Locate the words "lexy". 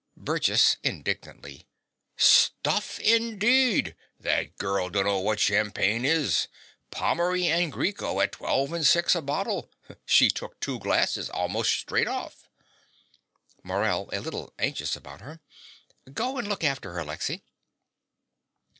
17.03-17.43